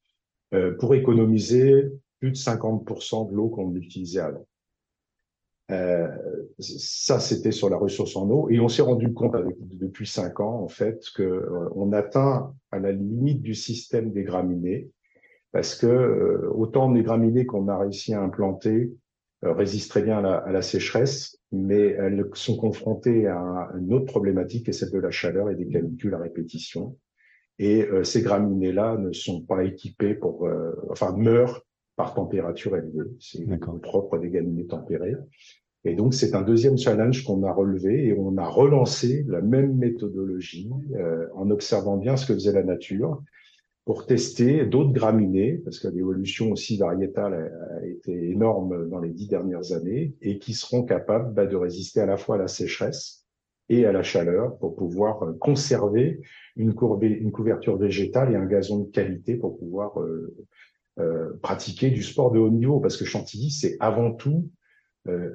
[0.54, 4.46] euh, pour économiser plus de 50% de l'eau qu'on utilisait avant.
[5.72, 6.08] Euh,
[6.58, 8.50] ça, c'était sur la ressource en eau.
[8.50, 12.54] Et on s'est rendu compte avec, depuis cinq ans, en fait, que euh, on atteint
[12.72, 14.90] à la limite du système des graminées,
[15.52, 18.92] parce que euh, autant des graminées qu'on a réussi à implanter
[19.42, 24.08] résistent très bien à la, à la, sécheresse, mais elles sont confrontées à une autre
[24.08, 26.98] problématique, qui est celle de la chaleur et des canicules à répétition.
[27.58, 30.46] Et ces graminées-là ne sont pas équipées pour,
[30.90, 31.66] enfin, meurent
[32.00, 33.12] par température élevée.
[33.20, 33.46] C'est
[33.82, 35.16] propre des graminées tempérées.
[35.86, 39.76] Et donc, c'est un deuxième challenge qu'on a relevé et on a relancé la même
[39.76, 43.22] méthodologie euh, en observant bien ce que faisait la nature
[43.86, 49.28] pour tester d'autres graminées, parce que l'évolution aussi variétale a, été énorme dans les dix
[49.28, 53.26] dernières années, et qui seront capables bah, de résister à la fois à la sécheresse
[53.70, 56.22] et à la chaleur pour pouvoir euh, conserver
[56.56, 60.36] une, une couverture végétale et un gazon de qualité pour pouvoir euh,
[61.00, 62.80] euh, pratiquer du sport de haut niveau.
[62.80, 64.50] Parce que Chantilly, c'est avant tout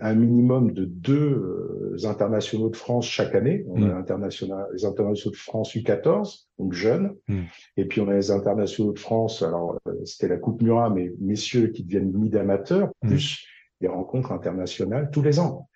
[0.00, 3.64] un minimum de deux euh, internationaux de France chaque année.
[3.68, 4.28] On a mm.
[4.72, 7.42] les internationaux de France U14, donc jeunes, mm.
[7.76, 9.42] et puis on a les internationaux de France.
[9.42, 13.08] Alors euh, c'était la Coupe Murat, mais messieurs qui deviennent mid-amateurs, mm.
[13.08, 13.46] plus
[13.80, 15.68] des rencontres internationales tous les ans.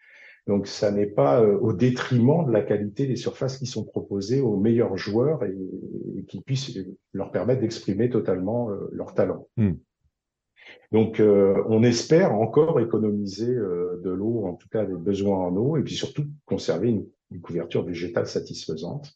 [0.47, 4.57] Donc ça n'est pas au détriment de la qualité des surfaces qui sont proposées aux
[4.57, 5.55] meilleurs joueurs et,
[6.27, 6.79] qui puissent
[7.13, 9.47] leur permettre d'exprimer totalement leur talent.
[10.91, 15.57] Donc, euh, on espère encore économiser euh, de l'eau, en tout cas des besoins en
[15.57, 19.15] eau, et puis surtout conserver une, une, couverture végétale satisfaisante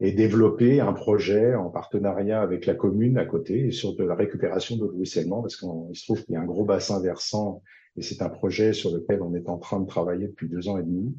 [0.00, 4.76] et développer un projet en partenariat avec la commune à côté sur de la récupération
[4.76, 7.62] de ruissellement, parce qu'il se trouve qu'il y a un gros bassin versant,
[7.96, 10.78] et c'est un projet sur lequel on est en train de travailler depuis deux ans
[10.78, 11.16] et demi,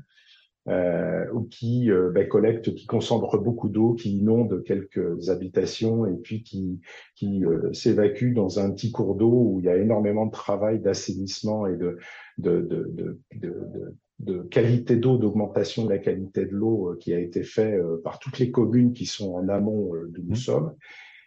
[0.70, 6.16] euh, ou qui euh, ben, collecte, qui concentre beaucoup d'eau, qui inonde quelques habitations et
[6.16, 6.80] puis qui,
[7.16, 10.80] qui euh, s'évacue dans un petit cours d'eau où il y a énormément de travail
[10.80, 11.98] d'assainissement et de,
[12.38, 17.20] de, de, de, de, de qualité d'eau, d'augmentation de la qualité de l'eau qui a
[17.20, 20.36] été fait par toutes les communes qui sont en amont d'où nous mmh.
[20.36, 20.76] sommes.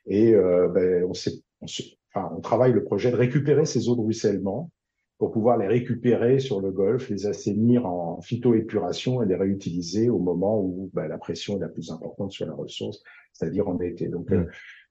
[0.06, 1.12] Et ben, on,
[1.60, 1.66] on,
[2.14, 4.70] enfin, on travaille le projet de récupérer ces eaux de ruissellement
[5.22, 10.18] pour pouvoir les récupérer sur le golfe, les assainir en phytoépuration et les réutiliser au
[10.18, 14.08] moment où bah, la pression est la plus importante sur la ressource, c'est-à-dire en été.
[14.08, 14.34] Donc, mm.
[14.34, 14.44] euh,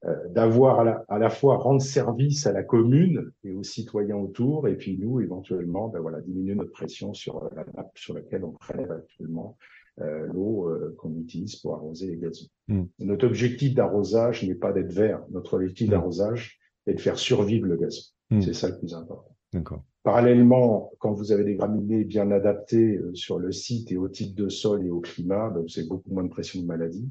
[0.06, 4.76] euh, d'avoir à la, fois rendre service à la commune et aux citoyens autour, et
[4.78, 8.90] puis nous, éventuellement, ben voilà, diminuer notre pression sur la nappe sur laquelle on prélève
[8.90, 9.58] actuellement
[10.00, 12.48] euh, l'eau qu'on utilise pour arroser les gazons.
[12.68, 12.84] Mm.
[13.00, 15.22] Notre objectif d'arrosage n'est pas d'être vert.
[15.30, 15.90] Notre objectif mm.
[15.90, 18.00] d'arrosage est de faire survivre le gazon.
[18.40, 19.36] C'est ça le plus important.
[19.52, 19.84] D'accord.
[20.02, 24.34] Parallèlement, quand vous avez des graminées bien adaptées euh, sur le site et au type
[24.34, 27.08] de sol et au climat, donc c'est beaucoup moins de pression de maladie.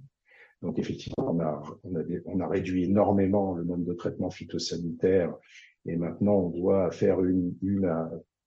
[0.61, 5.33] Donc effectivement, on a, on a, on a réduit énormément le nombre de traitements phytosanitaires
[5.85, 7.89] et maintenant on doit faire une, une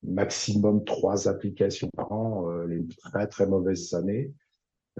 [0.03, 4.31] maximum trois applications par an, euh, les très très mauvaises années.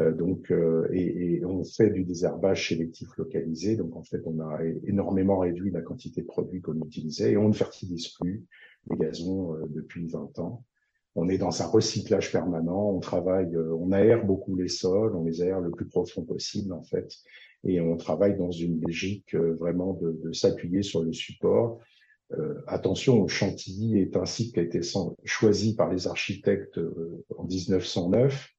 [0.02, 3.78] Euh, donc, euh, et, et, on fait du désherbage sélectif localisé.
[3.78, 7.48] Donc, en fait, on a énormément réduit la quantité de produits qu'on utilisait et on
[7.48, 8.44] ne fertilise plus
[8.90, 10.64] les gazons euh, depuis 20 ans.
[11.16, 15.24] On est dans un recyclage permanent, on travaille, euh, on aère beaucoup les sols, on
[15.24, 17.10] les aère le plus profond possible en fait,
[17.64, 21.80] et on travaille dans une logique euh, vraiment de, s'appuyer sur le support.
[22.66, 24.82] Attention, Chantilly est un site qui a été
[25.24, 26.80] choisi par les architectes
[27.38, 28.50] en 1909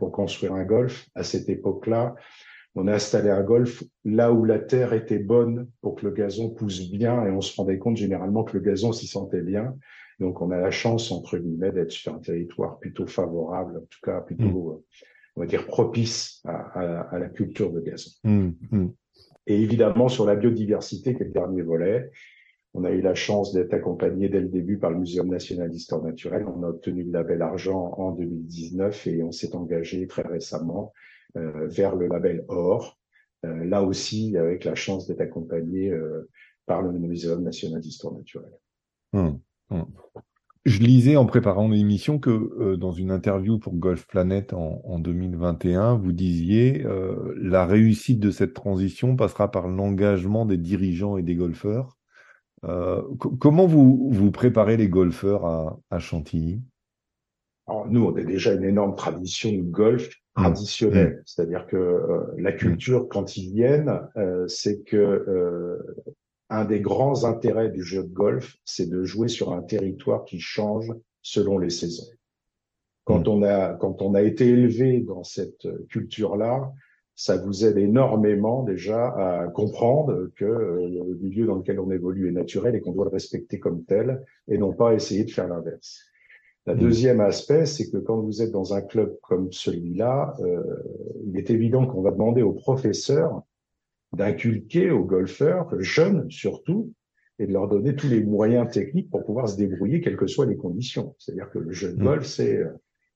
[0.00, 1.08] pour construire un golf.
[1.14, 2.16] À cette époque-là,
[2.78, 6.50] on a installé un golf là où la terre était bonne pour que le gazon
[6.50, 9.76] pousse bien et on se rendait compte généralement que le gazon s'y sentait bien.
[10.20, 13.98] Donc on a la chance, entre guillemets, d'être sur un territoire plutôt favorable, en tout
[14.02, 14.70] cas plutôt, mm.
[14.70, 14.84] euh,
[15.36, 18.10] on va dire, propice à, la culture de gazon.
[18.22, 18.92] Mm, mm.
[19.48, 22.10] Et évidemment, sur la biodiversité, qui est le dernier volet,
[22.74, 26.02] on a eu la chance d'être accompagné dès le début par le Muséum national d'histoire
[26.02, 26.46] naturelle.
[26.46, 30.92] On a obtenu le label argent en 2019 et on s'est engagé très récemment
[31.34, 32.98] vers le label Or,
[33.44, 36.28] euh, là aussi avec la chance d'être accompagné euh,
[36.66, 38.52] par le Muséum national d'histoire naturelle.
[39.12, 39.38] Hum,
[39.70, 39.86] hum.
[40.64, 46.12] Je lisais en préparant l'émission que dans une interview pour Golf Planet en, 2021, vous
[46.12, 46.84] disiez
[47.36, 51.96] la réussite de cette transition passera par l'engagement des dirigeants et des golfeurs.
[52.60, 56.60] comment vous, vous préparez les golfeurs à, à Chantilly?
[57.66, 60.42] Alors, Nous, on a déjà une énorme tradition de golf Mmh.
[60.42, 61.08] traditionnel.
[61.08, 61.22] Mmh.
[61.26, 65.96] C'est-à-dire que euh, la culture, quand ils viennent, euh, c'est que euh,
[66.48, 70.40] un des grands intérêts du jeu de golf, c'est de jouer sur un territoire qui
[70.40, 72.06] change selon les saisons.
[73.04, 73.30] Quand mmh.
[73.30, 76.72] on a quand on a été élevé dans cette culture-là,
[77.16, 82.32] ça vous aide énormément déjà à comprendre que le milieu dans lequel on évolue est
[82.32, 86.04] naturel et qu'on doit le respecter comme tel et non pas essayer de faire l'inverse.
[86.68, 86.78] Le mm.
[86.78, 90.62] deuxième aspect, c'est que quand vous êtes dans un club comme celui-là, euh,
[91.26, 93.42] il est évident qu'on va demander aux professeurs
[94.12, 96.92] d'inculquer aux golfeurs, jeunes surtout,
[97.38, 100.46] et de leur donner tous les moyens techniques pour pouvoir se débrouiller, quelles que soient
[100.46, 101.14] les conditions.
[101.18, 102.04] C'est-à-dire que le jeu de mm.
[102.04, 102.68] golf, c'est euh,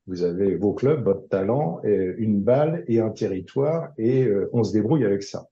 [0.07, 4.73] vous avez vos clubs, votre talent, une balle et un territoire, et euh, on se
[4.73, 5.47] débrouille avec ça.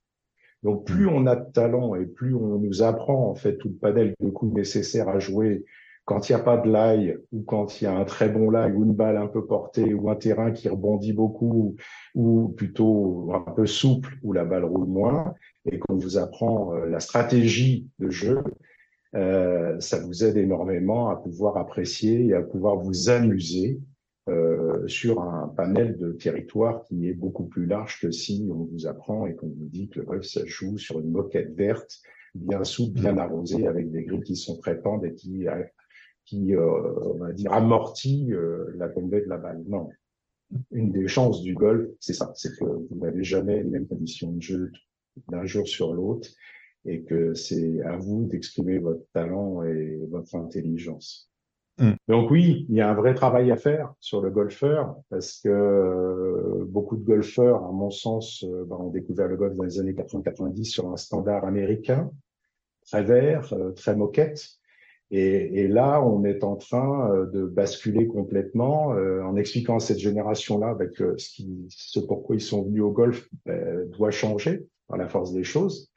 [0.63, 1.13] Donc plus mm.
[1.13, 4.29] on a de talent et plus on nous apprend en fait tout le panel de
[4.29, 5.63] coups nécessaires à jouer
[6.11, 8.51] quand il n'y a pas de l'ail ou quand il y a un très bon
[8.51, 11.77] lie ou une balle un peu portée ou un terrain qui rebondit beaucoup
[12.15, 16.85] ou plutôt un peu souple où la balle roule moins et qu'on vous apprend euh,
[16.87, 18.43] la stratégie de jeu,
[19.15, 23.79] euh, ça vous aide énormément à pouvoir apprécier et à pouvoir vous amuser
[24.27, 28.85] euh, sur un panel de territoire qui est beaucoup plus large que si on vous
[28.85, 32.01] apprend et qu'on vous dit que le golf ça joue sur une moquette verte
[32.35, 35.47] bien souple, bien arrosée, avec des grilles qui sont très tendes et qui
[36.25, 39.63] qui, euh, on va dire, amortit euh, la tombée de la balle.
[39.67, 39.89] Non.
[40.71, 44.31] Une des chances du golf, c'est ça, c'est que vous n'avez jamais les mêmes conditions
[44.31, 44.71] de jeu
[45.29, 46.29] d'un jour sur l'autre
[46.85, 51.29] et que c'est à vous d'exprimer votre talent et votre intelligence.
[51.77, 51.91] Mm.
[52.09, 55.49] Donc oui, il y a un vrai travail à faire sur le golfeur parce que
[55.49, 59.93] euh, beaucoup de golfeurs, à mon sens, ben, ont découvert le golf dans les années
[59.93, 62.11] 80-90 sur un standard américain,
[62.85, 64.60] très vert, très moquette,
[65.13, 69.79] Et, et, là, on est en train euh, de basculer complètement euh, en expliquant à
[69.81, 73.53] cette génération-là bah, que ce, qui, ce pourquoi ils sont venus au golf bah,
[73.91, 75.91] doit changer par la force des choses.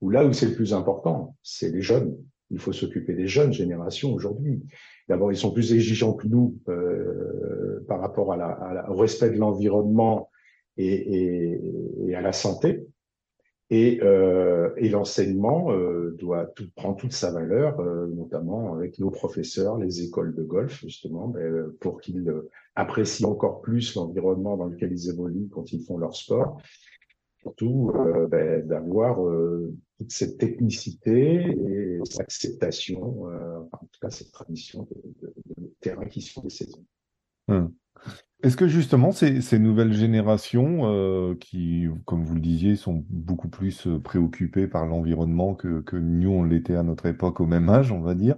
[0.00, 2.16] Ou là où c'est le plus important, c'est les jeunes.
[2.50, 4.62] Il faut s'occuper des jeunes générations aujourd'hui.
[5.08, 9.30] D'abord, ils sont plus exigeants que nous euh, par rapport à la, à au respect
[9.30, 10.30] de l'environnement
[10.76, 11.60] et, et,
[12.06, 12.86] et, à la santé.
[13.74, 19.10] Et, euh, et l'enseignement euh, doit tout, prendre toute sa valeur, euh, notamment avec nos
[19.10, 22.30] professeurs, les écoles de golf, justement, ben, pour qu'ils
[22.74, 26.60] apprécient encore plus l'environnement dans lequel ils évoluent quand ils font leur sport.
[27.40, 34.32] Surtout euh, ben, d'avoir euh, toute cette technicité et cette acceptation, en tout cas cette
[34.32, 36.84] tradition de, de, de terrain qui sont des saisons.
[37.48, 37.72] Hum.
[38.42, 43.48] Est-ce que justement ces, ces nouvelles générations euh, qui, comme vous le disiez, sont beaucoup
[43.48, 47.68] plus euh, préoccupées par l'environnement que, que nous on l'était à notre époque au même
[47.68, 48.36] âge, on va dire,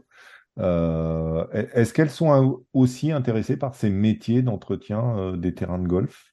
[0.58, 6.32] euh, est-ce qu'elles sont aussi intéressées par ces métiers d'entretien euh, des terrains de golf?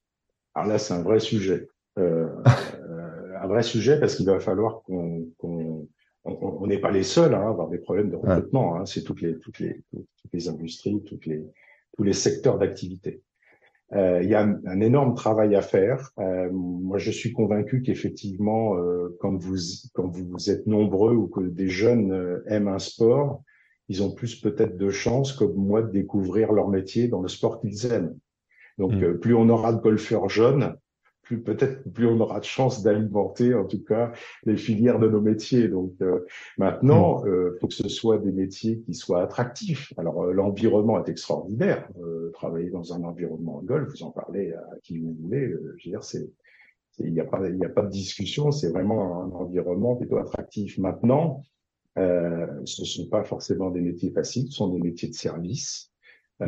[0.54, 2.28] Alors là, c'est un vrai sujet, euh,
[3.42, 5.88] un vrai sujet parce qu'il va falloir qu'on qu'on
[6.24, 8.74] on n'est pas les seuls à avoir des problèmes de recrutement.
[8.74, 8.80] Ouais.
[8.80, 11.44] Hein, c'est toutes les toutes les toutes les industries, toutes les
[11.98, 13.24] tous les secteurs d'activité.
[13.94, 16.12] Euh, il y a un, énorme travail à faire.
[16.18, 19.58] Euh, moi, je suis convaincu qu'effectivement, euh, quand vous
[19.94, 23.44] quand vous êtes nombreux ou que des jeunes aiment un sport,
[23.90, 27.60] ils ont plus peut-être de chances que moi de découvrir leur métier dans le sport
[27.60, 28.16] qu'ils aiment.
[28.78, 29.20] Donc, mmh.
[29.20, 30.76] plus on aura de golfeurs jeunes,
[31.22, 34.12] plus peut-être plus on aura de chance d'alimenter en tout cas
[34.44, 35.68] les filières de nos métiers.
[35.68, 36.26] Donc euh,
[36.58, 37.28] maintenant, mmh.
[37.28, 39.94] euh, faut que ce soit des métiers qui soient attractifs.
[39.98, 41.88] Alors euh, l'environnement est extraordinaire.
[42.02, 45.46] Euh, travailler dans un environnement golf, vous en parlez à qui vous voulez.
[45.46, 46.30] Euh, je veux dire, c'est
[47.00, 48.52] il n'y a pas il n'y a pas de discussion.
[48.52, 50.78] C'est vraiment un environnement plutôt attractif.
[50.78, 51.42] Maintenant,
[51.96, 54.48] ce ne sont pas forcément des métiers faciles.
[54.48, 55.90] Ce sont des métiers de service.
[56.40, 56.46] Mmh.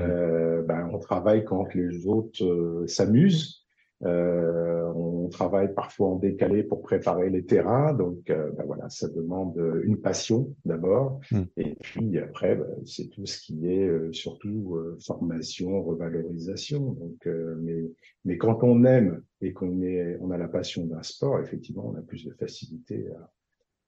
[0.67, 3.62] ben, on travaille quand les autres s'amusent.
[4.05, 9.07] Euh, on travaille parfois en décalé pour préparer les terrains, donc euh, ben voilà, ça
[9.07, 11.41] demande une passion d'abord, mm.
[11.57, 16.79] et puis après ben, c'est tout ce qui est euh, surtout euh, formation, revalorisation.
[16.79, 17.83] Donc, euh, mais
[18.25, 21.97] mais quand on aime et qu'on est, on a la passion d'un sport, effectivement, on
[21.97, 23.07] a plus de facilité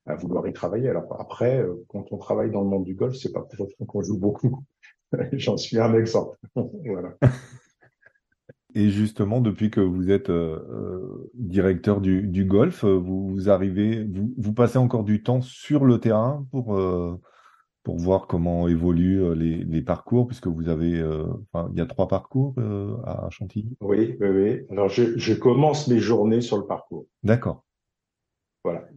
[0.05, 0.89] à, à vouloir y travailler.
[0.89, 3.85] Alors après, euh, quand on travaille dans le monde du golf, c'est pas pour autant
[3.85, 4.63] qu'on joue beaucoup.
[5.33, 6.37] J'en suis un exemple.
[6.55, 7.15] voilà.
[8.77, 13.49] Et justement, depuis que vous êtes euh, euh directeur du, du, golf, euh, vous, vous
[13.49, 17.19] arrivez, vous, vous, passez encore du temps sur le terrain pour euh,
[17.83, 21.03] pour voir comment évoluent les, les, parcours, puisque vous avez,
[21.53, 22.55] enfin, il y a trois parcours
[23.05, 23.77] à Chantilly?
[23.79, 24.61] Oui, oui, oui.
[24.71, 27.05] Alors, je, je commence mes journées sur le parcours.
[27.21, 27.64] D'accord.
[28.65, 28.87] Voilà.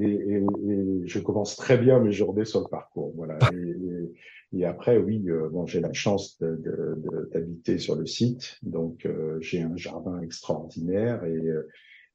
[0.00, 3.12] Et, et, et, je commence très bien mes journées sur le parcours.
[3.14, 3.38] Voilà.
[3.52, 9.36] Et, et après, oui, euh, bon, j'ai la chance d'habiter sur le site, donc euh,
[9.42, 11.68] j'ai un jardin extraordinaire et, euh,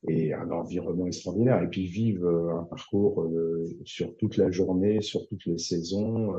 [0.07, 1.61] et un environnement extraordinaire.
[1.61, 2.27] Et puis vivre
[2.59, 3.31] un parcours
[3.85, 6.33] sur toute la journée, sur toutes les saisons,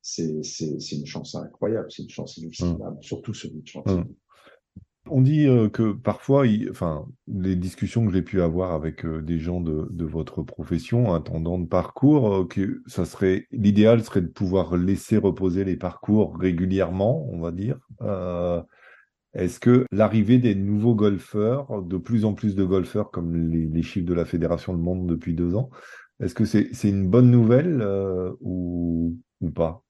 [0.00, 3.02] c'est une chance incroyable, c'est une chance inoubliable, mmh.
[3.02, 3.90] surtout celui de.
[3.90, 4.04] Mmh.
[5.10, 9.38] On dit euh, que parfois, enfin, les discussions que j'ai pu avoir avec euh, des
[9.38, 12.82] gens de, votre profession, attendant de parcours, euh, que
[13.52, 17.78] l'idéal serait de pouvoir laisser reposer les parcours régulièrement, on va dire.
[19.34, 24.06] Est-ce que l'arrivée des nouveaux golfeurs, de plus en plus de golfeurs, comme les, chiffres
[24.06, 25.70] de la fédération le montrent depuis deux ans,
[26.20, 27.86] est-ce que c'est une bonne nouvelle
[28.40, 29.84] ou, ou pas?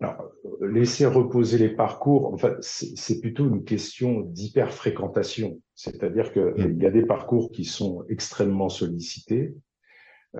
[0.00, 0.30] Alors,
[0.60, 5.60] laisser reposer les parcours, en fait, c'est plutôt une question d'hyper-fréquentation.
[5.74, 6.82] C'est-à-dire qu'il mmh.
[6.82, 9.56] y a des parcours qui sont extrêmement sollicités,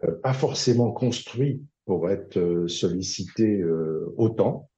[0.05, 4.71] euh, pas forcément construits pour être euh, sollicités euh, autant.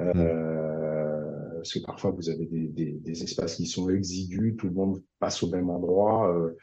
[0.00, 1.56] Euh, mmh.
[1.56, 5.02] Parce que parfois, vous avez des, des, des, espaces qui sont exigus, tout le monde
[5.20, 6.34] passe au même endroit.
[6.34, 6.56] Euh,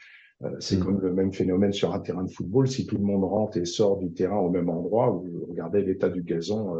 [0.58, 0.84] c'est mmh.
[0.84, 2.66] comme le même phénomène sur un terrain de football.
[2.66, 6.08] Si tout le monde rentre et sort du terrain au même endroit, vous regardez l'état
[6.08, 6.74] du gazon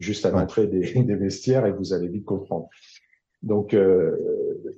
[0.00, 2.68] juste à l'entrée des, des, vestiaires et vous allez vite comprendre.
[3.42, 4.16] Donc, euh,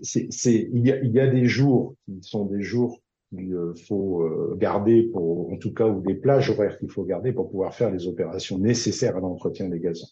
[0.03, 0.29] c'est,
[0.73, 4.23] il, y a, il y a des jours qui sont des jours qu'il euh, faut
[4.23, 7.75] euh, garder pour, en tout cas, ou des plages horaires qu'il faut garder pour pouvoir
[7.75, 10.09] faire les opérations nécessaires à l'entretien des gazons.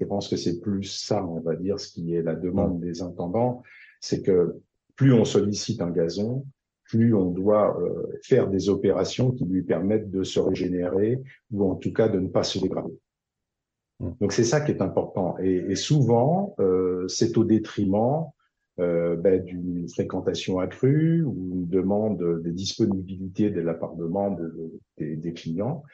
[0.00, 3.02] Je pense que c'est plus ça, on va dire, ce qui est la demande des
[3.02, 3.62] intendants,
[4.00, 4.60] c'est que
[4.96, 6.44] plus on sollicite un gazon,
[6.84, 11.20] plus on doit euh, faire des opérations qui lui permettent de se régénérer
[11.52, 12.98] ou en tout cas de ne pas se dégrader.
[14.00, 15.36] Donc c'est ça qui est important.
[15.40, 18.26] Et, et souvent, euh, c'est au détriment
[18.80, 24.40] euh, ben, d'une fréquentation accrue ou une demande de disponibilité de la part de membres
[24.98, 25.84] des, clients.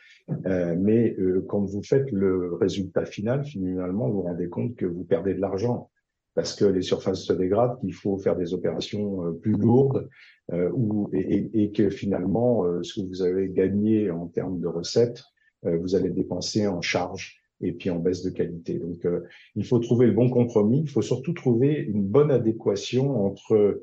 [0.47, 4.87] Euh, mais euh, quand vous faites le résultat final, finalement, vous vous rendez compte que
[4.87, 5.91] vous perdez de l'argent
[6.35, 10.09] parce que les surfaces se dégradent, qu'il faut faire des opérations euh, plus lourdes,
[10.53, 15.23] euh, ou, et, et, que finalement, ce que vous avez gagné en termes de recettes,
[15.63, 18.79] vous allez dépenser en charge et puis en baisse de qualité.
[18.79, 19.21] Donc, euh,
[19.57, 20.81] il faut trouver le bon compromis.
[20.81, 23.83] Il faut surtout trouver une bonne adéquation entre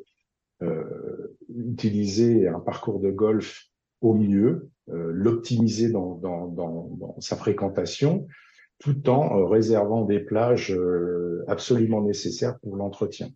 [0.63, 3.67] euh, utiliser un parcours de golf
[4.01, 8.27] au mieux, euh, l'optimiser dans, dans, dans, sa fréquentation,
[8.79, 13.29] tout en euh, réservant des plages euh, absolument nécessaires pour l'entretien.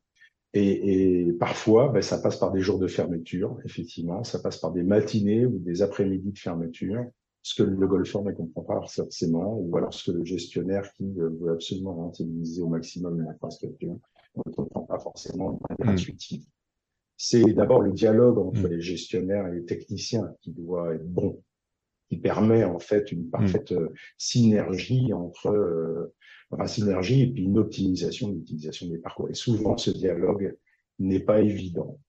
[0.54, 4.72] Et, et, parfois, ben, ça passe par des jours de fermeture, effectivement, ça passe par
[4.72, 7.06] des matinées ou des après-midi de fermeture
[7.44, 11.20] ce que le golfeur ne comprend pas forcément, ou alors ce que le gestionnaire qui
[11.20, 13.98] euh, veut absolument rentabiliser au maximum l'infrastructure
[14.46, 15.98] ne comprend pas forcément de manière hmm.
[15.98, 16.44] intuitive.
[17.18, 18.72] C'est d'abord le dialogue entre hmm.
[18.72, 21.42] les gestionnaires et les techniciens qui doit être bon,
[22.10, 23.32] qui permet en fait une hmm.
[23.32, 26.14] parfaite euh, synergie entre euh,
[26.52, 29.30] enfin, synergie et puis une optimisation de l'utilisation des parcours.
[29.30, 30.56] Et souvent, ce dialogue
[31.00, 32.00] n'est pas évident.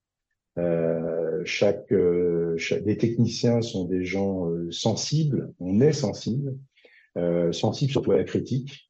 [0.57, 6.55] Euh, chaque, euh, chaque, techniciens sont des gens euh, sensibles, on est sensible,
[7.17, 8.89] euh, sensible surtout à la critique.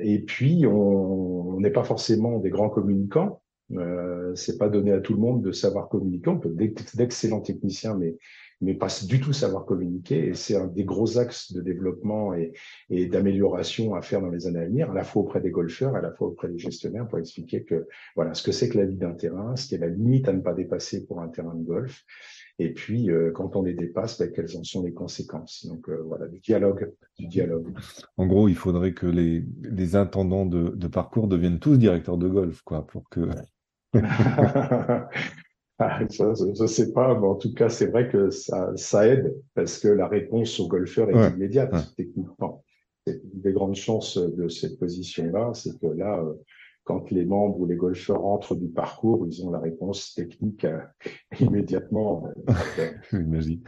[0.00, 3.42] et puis, on n'est pas forcément des grands communicants.
[3.72, 6.30] Euh, c'est pas donné à tout le monde de savoir communiquer.
[6.30, 6.54] On peut
[6.94, 8.16] d'excellents techniciens, mais
[8.60, 10.28] mais pas du tout savoir communiquer.
[10.28, 12.52] Et c'est un des gros axes de développement et,
[12.90, 15.94] et d'amélioration à faire dans les années à venir, à la fois auprès des golfeurs,
[15.94, 17.86] à la fois auprès des gestionnaires, pour expliquer que
[18.16, 20.32] voilà ce que c'est que la vie d'un terrain, ce qui est la limite à
[20.32, 22.04] ne pas dépasser pour un terrain de golf.
[22.60, 26.02] Et puis, euh, quand on les dépasse, ben, quelles en sont les conséquences Donc euh,
[26.04, 27.72] voilà, du dialogue, du dialogue.
[28.16, 32.28] En gros, il faudrait que les, les intendants de, de parcours deviennent tous directeurs de
[32.28, 33.28] golf, quoi, pour que.
[35.80, 39.32] Ah, je ne sais pas, mais en tout cas, c'est vrai que ça, ça aide
[39.54, 42.64] parce que la réponse au golfeur est immédiate, techniquement.
[43.06, 46.34] Une des grandes chances de cette position-là, c'est que là, euh,
[46.82, 50.80] quand les membres ou les golfeurs rentrent du parcours, ils ont la réponse technique euh,
[51.40, 52.28] immédiatement.
[53.12, 53.62] J'imagine.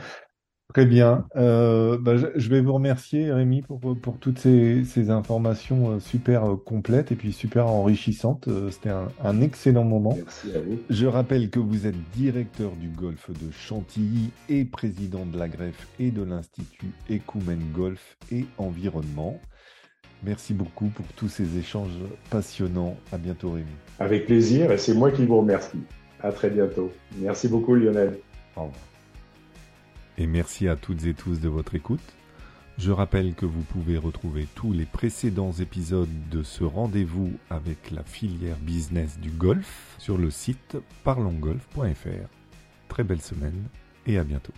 [0.73, 1.27] Très bien.
[1.37, 6.45] Euh, bah, je vais vous remercier, Rémi, pour, pour toutes ces, ces informations euh, super
[6.45, 8.47] euh, complètes et puis super enrichissantes.
[8.47, 10.17] Euh, c'était un, un, excellent moment.
[10.17, 10.79] Merci à vous.
[10.89, 15.89] Je rappelle que vous êtes directeur du golf de Chantilly et président de la greffe
[15.99, 19.41] et de l'Institut Ecumen Golf et Environnement.
[20.23, 21.99] Merci beaucoup pour tous ces échanges
[22.31, 22.97] passionnants.
[23.13, 23.67] À bientôt, Rémi.
[23.99, 25.81] Avec plaisir et c'est moi qui vous remercie.
[26.23, 26.93] À très bientôt.
[27.19, 28.19] Merci beaucoup, Lionel.
[28.55, 28.90] Au revoir
[30.21, 32.15] et merci à toutes et tous de votre écoute.
[32.77, 38.03] Je rappelle que vous pouvez retrouver tous les précédents épisodes de ce rendez-vous avec la
[38.05, 42.29] filière business du golf sur le site parlongolf.fr.
[42.89, 43.65] Très belle semaine
[44.07, 44.53] et à bientôt.